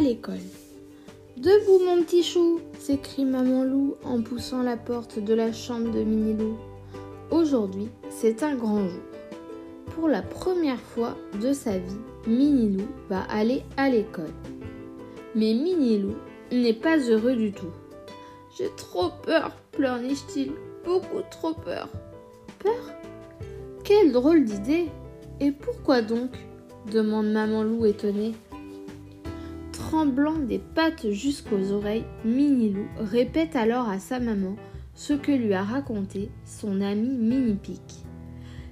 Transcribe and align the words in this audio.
l'école. 0.00 0.38
Debout 1.36 1.84
mon 1.84 2.02
petit 2.02 2.22
chou 2.22 2.60
s'écrie 2.78 3.24
maman 3.24 3.64
loup 3.64 3.96
en 4.04 4.22
poussant 4.22 4.62
la 4.62 4.76
porte 4.76 5.18
de 5.18 5.34
la 5.34 5.52
chambre 5.52 5.90
de 5.90 6.02
Minilou. 6.02 6.56
Aujourd'hui, 7.30 7.88
c'est 8.08 8.42
un 8.42 8.54
grand 8.54 8.88
jour. 8.88 9.02
Pour 9.94 10.08
la 10.08 10.22
première 10.22 10.80
fois 10.80 11.16
de 11.40 11.52
sa 11.52 11.78
vie, 11.78 11.98
Minilou 12.26 12.86
va 13.08 13.22
aller 13.22 13.62
à 13.76 13.88
l'école. 13.88 14.32
Mais 15.34 15.54
Minilou 15.54 16.14
n'est 16.52 16.72
pas 16.72 16.98
heureux 16.98 17.34
du 17.34 17.52
tout. 17.52 17.72
J'ai 18.56 18.70
trop 18.76 19.10
peur, 19.24 19.50
pleurniche-t-il. 19.72 20.52
Beaucoup 20.84 21.22
trop 21.30 21.54
peur. 21.54 21.88
Peur? 22.60 22.92
Quelle 23.82 24.12
drôle 24.12 24.44
d'idée 24.44 24.86
Et 25.40 25.50
pourquoi 25.50 26.02
donc? 26.02 26.30
demande 26.92 27.32
maman 27.32 27.62
loup 27.62 27.86
étonnée. 27.86 28.34
Tremblant 29.94 30.40
des 30.40 30.58
pattes 30.58 31.08
jusqu'aux 31.12 31.70
oreilles, 31.70 32.04
Minilou 32.24 32.88
répète 32.98 33.54
alors 33.54 33.88
à 33.88 34.00
sa 34.00 34.18
maman 34.18 34.56
ce 34.96 35.12
que 35.12 35.30
lui 35.30 35.54
a 35.54 35.62
raconté 35.62 36.32
son 36.44 36.80
ami 36.80 37.10
Mini-Pic. 37.10 37.80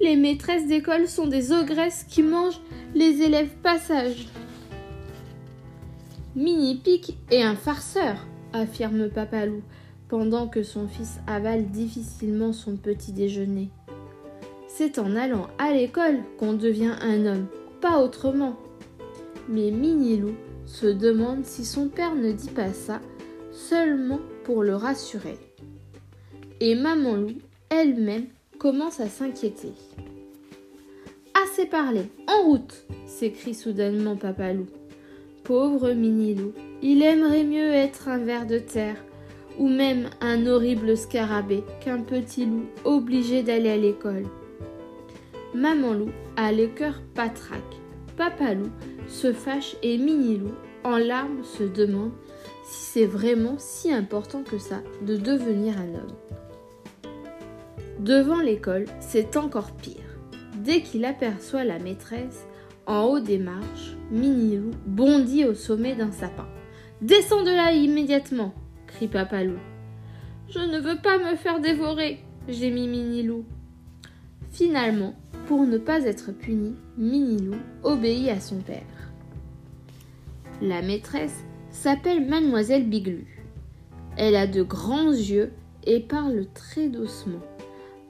Les 0.00 0.16
maîtresses 0.16 0.66
d'école 0.66 1.06
sont 1.06 1.28
des 1.28 1.52
ogresses 1.52 2.02
qui 2.02 2.24
mangent 2.24 2.60
les 2.96 3.22
élèves 3.22 3.54
passage. 3.62 4.26
Mini-Pic 6.34 7.16
est 7.30 7.44
un 7.44 7.54
farceur, 7.54 8.16
affirme 8.52 9.08
Papalou, 9.08 9.62
pendant 10.08 10.48
que 10.48 10.64
son 10.64 10.88
fils 10.88 11.20
avale 11.28 11.70
difficilement 11.70 12.52
son 12.52 12.76
petit 12.76 13.12
déjeuner. 13.12 13.70
C'est 14.66 14.98
en 14.98 15.14
allant 15.14 15.46
à 15.58 15.72
l'école 15.72 16.18
qu'on 16.40 16.54
devient 16.54 16.96
un 17.00 17.24
homme, 17.24 17.46
pas 17.80 18.02
autrement. 18.02 18.56
Mais 19.48 19.70
Minilou 19.70 20.34
se 20.66 20.86
demande 20.86 21.44
si 21.44 21.64
son 21.64 21.88
père 21.88 22.14
ne 22.14 22.32
dit 22.32 22.50
pas 22.50 22.72
ça 22.72 23.00
seulement 23.52 24.20
pour 24.44 24.62
le 24.62 24.74
rassurer. 24.74 25.38
Et 26.60 26.74
Maman 26.74 27.16
Loup, 27.16 27.38
elle-même, 27.70 28.26
commence 28.58 29.00
à 29.00 29.08
s'inquiéter. 29.08 29.72
Assez 31.42 31.66
parlé, 31.66 32.02
en 32.28 32.44
route 32.44 32.84
s'écrie 33.06 33.54
soudainement 33.54 34.16
Papa 34.16 34.52
Loup. 34.52 34.66
Pauvre 35.44 35.92
Minilou, 35.92 36.52
il 36.82 37.02
aimerait 37.02 37.44
mieux 37.44 37.72
être 37.72 38.08
un 38.08 38.18
ver 38.18 38.46
de 38.46 38.58
terre 38.58 38.96
ou 39.58 39.68
même 39.68 40.08
un 40.20 40.46
horrible 40.46 40.96
scarabée 40.96 41.62
qu'un 41.80 42.00
petit 42.00 42.46
loup 42.46 42.66
obligé 42.84 43.42
d'aller 43.42 43.70
à 43.70 43.76
l'école. 43.76 44.26
Maman 45.54 45.92
loup 45.92 46.10
a 46.36 46.50
le 46.50 46.66
cœur 46.66 47.00
patraque. 47.14 47.83
Papa 48.16 48.54
loup 48.54 48.70
se 49.08 49.32
fâche 49.32 49.76
et 49.82 49.98
Mini 49.98 50.38
loup, 50.38 50.54
en 50.84 50.96
larmes, 50.98 51.42
se 51.42 51.64
demande 51.64 52.12
si 52.64 52.84
c'est 52.92 53.06
vraiment 53.06 53.56
si 53.58 53.92
important 53.92 54.42
que 54.42 54.58
ça 54.58 54.82
de 55.02 55.16
devenir 55.16 55.74
un 55.78 55.94
homme. 55.94 57.12
Devant 57.98 58.40
l'école, 58.40 58.86
c'est 59.00 59.36
encore 59.36 59.72
pire. 59.72 59.96
Dès 60.56 60.80
qu'il 60.82 61.04
aperçoit 61.04 61.64
la 61.64 61.78
maîtresse, 61.78 62.46
en 62.86 63.04
haut 63.04 63.20
des 63.20 63.38
marches, 63.38 63.96
Mini 64.10 64.56
loup 64.56 64.72
bondit 64.86 65.44
au 65.44 65.54
sommet 65.54 65.94
d'un 65.94 66.12
sapin. 66.12 66.46
Descends 67.00 67.42
de 67.42 67.50
là 67.50 67.72
immédiatement 67.72 68.54
crie 68.86 69.08
Papa 69.08 69.42
Loup. 69.42 69.58
Je 70.48 70.60
ne 70.60 70.78
veux 70.78 71.00
pas 71.02 71.18
me 71.18 71.36
faire 71.36 71.60
dévorer, 71.60 72.20
gémit 72.48 72.88
Minilou. 72.88 73.44
Finalement, 74.54 75.16
pour 75.48 75.66
ne 75.66 75.78
pas 75.78 76.04
être 76.04 76.30
puni, 76.30 76.76
Minilou 76.96 77.56
obéit 77.82 78.28
à 78.28 78.38
son 78.38 78.58
père. 78.58 79.10
La 80.62 80.80
maîtresse 80.80 81.42
s'appelle 81.72 82.24
Mademoiselle 82.24 82.88
Biglu. 82.88 83.26
Elle 84.16 84.36
a 84.36 84.46
de 84.46 84.62
grands 84.62 85.10
yeux 85.10 85.50
et 85.82 85.98
parle 85.98 86.46
très 86.54 86.88
doucement. 86.88 87.40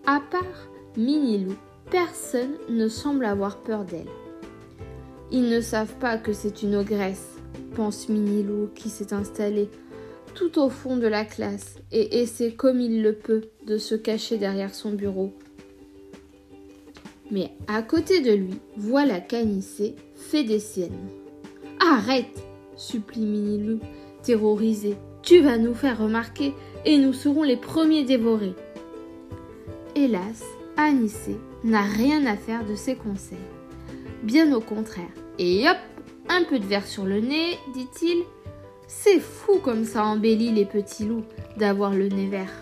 À 0.04 0.20
part 0.20 0.68
Minilou, 0.98 1.54
personne 1.90 2.58
ne 2.68 2.88
semble 2.88 3.24
avoir 3.24 3.62
peur 3.62 3.86
d'elle. 3.86 4.10
Ils 5.32 5.48
ne 5.48 5.62
savent 5.62 5.96
pas 5.96 6.18
que 6.18 6.34
c'est 6.34 6.62
une 6.62 6.74
ogresse, 6.74 7.38
pense 7.74 8.10
Minilou 8.10 8.68
qui 8.74 8.90
s'est 8.90 9.14
installée 9.14 9.70
tout 10.34 10.60
au 10.60 10.68
fond 10.68 10.98
de 10.98 11.06
la 11.06 11.24
classe 11.24 11.76
et 11.90 12.20
essaie 12.20 12.52
comme 12.52 12.82
il 12.82 13.02
le 13.02 13.14
peut 13.14 13.44
de 13.66 13.78
se 13.78 13.94
cacher 13.94 14.36
derrière 14.36 14.74
son 14.74 14.92
bureau. 14.92 15.32
Mais 17.34 17.50
à 17.66 17.82
côté 17.82 18.20
de 18.20 18.30
lui, 18.30 18.60
voilà 18.76 19.18
qu'Anissé 19.18 19.96
fait 20.14 20.44
des 20.44 20.60
siennes. 20.60 21.08
Arrête 21.80 22.44
supplie 22.76 23.26
Minilou, 23.26 23.80
terrorisé. 24.22 24.94
Tu 25.20 25.40
vas 25.40 25.58
nous 25.58 25.74
faire 25.74 25.98
remarquer 25.98 26.54
et 26.84 26.96
nous 26.96 27.12
serons 27.12 27.42
les 27.42 27.56
premiers 27.56 28.04
dévorés. 28.04 28.54
Hélas, 29.96 30.44
Anissé 30.76 31.36
n'a 31.64 31.82
rien 31.82 32.24
à 32.26 32.36
faire 32.36 32.64
de 32.64 32.76
ses 32.76 32.94
conseils. 32.94 33.38
Bien 34.22 34.54
au 34.54 34.60
contraire. 34.60 35.10
Et 35.40 35.68
hop, 35.68 35.76
un 36.28 36.44
peu 36.44 36.60
de 36.60 36.66
verre 36.66 36.86
sur 36.86 37.04
le 37.04 37.18
nez, 37.18 37.58
dit-il, 37.74 38.22
c'est 38.86 39.18
fou 39.18 39.58
comme 39.58 39.84
ça 39.84 40.04
embellit 40.04 40.52
les 40.52 40.66
petits 40.66 41.06
loups 41.06 41.24
d'avoir 41.56 41.94
le 41.94 42.06
nez 42.06 42.28
vert. 42.28 42.52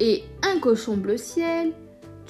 Et 0.00 0.24
un 0.42 0.58
cochon 0.58 0.96
bleu 0.96 1.16
ciel, 1.16 1.74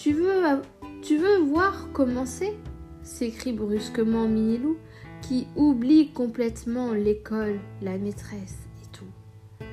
tu 0.02 0.14
veux, 0.14 1.38
voir 1.44 1.88
comment 1.92 2.24
c'est? 2.24 2.56
s'écrie 3.02 3.52
brusquement 3.52 4.26
Minilou, 4.26 4.78
qui 5.20 5.46
oublie 5.56 6.10
complètement 6.10 6.92
l'école, 6.92 7.60
la 7.82 7.98
maîtresse 7.98 8.56
et 8.82 8.86
tout. 8.92 9.66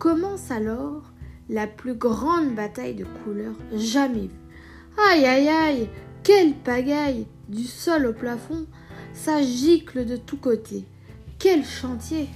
Commence 0.00 0.50
alors 0.50 1.02
la 1.48 1.68
plus 1.68 1.94
grande 1.94 2.56
bataille 2.56 2.96
de 2.96 3.06
couleurs 3.22 3.56
jamais 3.72 4.26
vue. 4.26 4.40
Aïe 5.10 5.24
aïe 5.26 5.48
aïe, 5.48 5.88
quelle 6.24 6.54
pagaille 6.54 7.26
Du 7.48 7.62
sol 7.62 8.06
au 8.06 8.12
plafond, 8.12 8.66
ça 9.12 9.42
gicle 9.42 10.04
de 10.04 10.16
tous 10.16 10.38
côtés. 10.38 10.86
Quel 11.38 11.64
chantier 11.64 12.28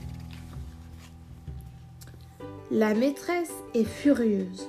La 2.70 2.94
maîtresse 2.94 3.52
est 3.75 3.84
furieuse. 3.84 4.69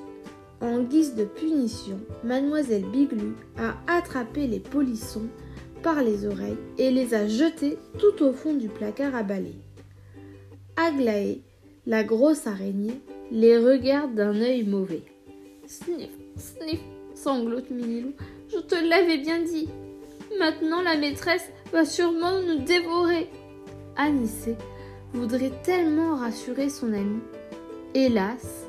En 0.64 0.80
guise 0.80 1.16
de 1.16 1.26
punition, 1.26 2.00
mademoiselle 2.24 2.86
Biglu 2.86 3.36
a 3.58 3.76
attrapé 3.86 4.48
les 4.48 4.62
polissons 4.62 5.28
par 5.82 6.02
les 6.02 6.26
oreilles 6.26 6.58
et 6.78 6.90
les 6.90 7.14
a 7.14 7.28
jetés 7.28 7.78
tout 8.00 8.24
au 8.24 8.32
fond 8.32 8.54
du 8.54 8.70
placard 8.70 9.14
à 9.14 9.24
balai. 9.24 9.56
Aglaé, 10.78 11.42
la 11.86 12.06
grosse 12.06 12.48
araignée, 12.48 13.02
les 13.30 13.58
regarde 13.58 14.16
d'un 14.16 14.40
œil 14.40 14.64
mauvais. 14.64 15.04
Sniff, 15.68 16.12
sniff, 16.38 16.80
sanglote 17.14 17.70
Minilou. 17.70 18.14
Je 18.50 18.60
te 18.60 18.76
l'avais 18.76 19.18
bien 19.18 19.42
dit. 19.42 19.68
Maintenant 20.40 20.82
la 20.82 20.96
maîtresse 20.96 21.50
va 21.74 21.84
sûrement 21.84 22.42
nous 22.42 22.64
dévorer. 22.64 23.30
Anissé 23.98 24.56
voudrait 25.12 25.52
tellement 25.62 26.16
rassurer 26.16 26.70
son 26.70 26.94
ami. 26.94 27.20
Hélas, 27.94 28.66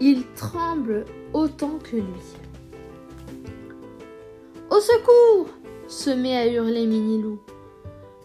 il 0.00 0.24
tremble 0.34 1.04
autant 1.32 1.78
que 1.82 1.96
lui. 1.96 2.22
Au 4.70 4.80
secours 4.80 5.48
se 5.88 6.10
met 6.10 6.36
à 6.36 6.46
hurler 6.46 6.86
Minilou. 6.86 7.40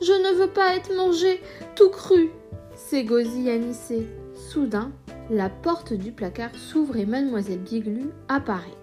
Je 0.01 0.11
ne 0.11 0.39
veux 0.39 0.49
pas 0.49 0.75
être 0.75 0.95
mangé 0.95 1.41
tout 1.75 1.89
cru 1.89 2.31
s'égosille 2.75 3.49
Anissé. 3.49 4.07
Soudain, 4.33 4.91
la 5.29 5.49
porte 5.49 5.93
du 5.93 6.11
placard 6.11 6.53
s'ouvre 6.55 6.97
et 6.97 7.05
mademoiselle 7.05 7.59
Biglu 7.59 8.09
apparaît. 8.27 8.77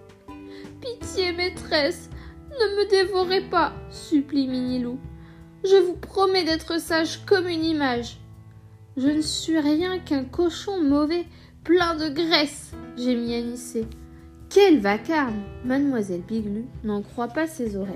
Pitié, 0.81 1.33
maîtresse, 1.33 2.09
ne 2.51 2.77
me 2.77 2.89
dévorez 2.89 3.41
pas, 3.41 3.73
supplie 3.91 4.47
Minilou. 4.47 4.97
Je 5.63 5.75
vous 5.75 5.95
promets 5.95 6.43
d'être 6.43 6.79
sage 6.79 7.25
comme 7.25 7.47
une 7.47 7.65
image. 7.65 8.17
Je 8.97 9.07
ne 9.07 9.21
suis 9.21 9.59
rien 9.59 9.99
qu'un 9.99 10.23
cochon 10.23 10.81
mauvais, 10.81 11.25
plein 11.63 11.95
de 11.95 12.09
graisse, 12.09 12.71
gémit 12.97 13.35
Anissé. 13.35 13.85
Quel 14.49 14.79
vacarme 14.79 15.43
Mademoiselle 15.65 16.23
Biglu 16.27 16.65
n'en 16.83 17.01
croit 17.01 17.27
pas 17.27 17.47
ses 17.47 17.75
oreilles. 17.75 17.95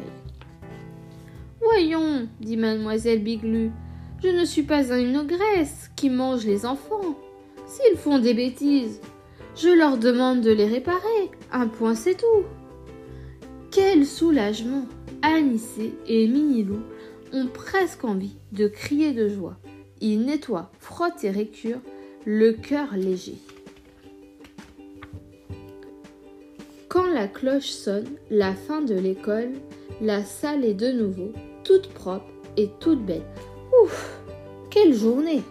Voyons, 1.61 2.27
dit 2.39 2.57
Mademoiselle 2.57 3.23
Biglu, 3.23 3.71
je 4.21 4.29
ne 4.29 4.45
suis 4.45 4.63
pas 4.63 4.91
une 4.97 5.17
ogresse 5.17 5.89
qui 5.95 6.09
mange 6.09 6.45
les 6.45 6.65
enfants. 6.65 7.17
S'ils 7.65 7.97
font 7.97 8.19
des 8.19 8.33
bêtises, 8.33 9.01
je 9.55 9.69
leur 9.69 9.97
demande 9.97 10.41
de 10.41 10.51
les 10.51 10.67
réparer. 10.67 11.31
Un 11.51 11.67
point, 11.67 11.95
c'est 11.95 12.17
tout. 12.17 12.45
Quel 13.71 14.05
soulagement 14.05 14.85
Anissé 15.21 15.93
et 16.05 16.27
Minilou 16.27 16.81
ont 17.31 17.47
presque 17.47 18.03
envie 18.03 18.35
de 18.51 18.67
crier 18.67 19.13
de 19.13 19.27
joie. 19.27 19.57
Ils 20.01 20.21
nettoient, 20.21 20.71
frottent 20.79 21.23
et 21.23 21.31
récurent, 21.31 21.81
le 22.25 22.53
cœur 22.53 22.95
léger. 22.95 23.35
Quand 26.87 27.07
la 27.07 27.27
cloche 27.27 27.69
sonne, 27.69 28.07
la 28.29 28.53
fin 28.53 28.81
de 28.81 28.93
l'école, 28.95 29.51
la 29.99 30.23
salle 30.23 30.63
est 30.63 30.73
de 30.73 30.91
nouveau 30.91 31.33
toute 31.63 31.89
propre 31.89 32.29
et 32.55 32.69
toute 32.79 33.05
belle. 33.05 33.25
Ouf 33.83 34.19
Quelle 34.69 34.93
journée 34.93 35.41